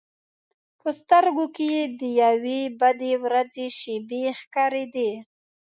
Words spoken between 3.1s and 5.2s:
ورځې شېبې ښکارېدې.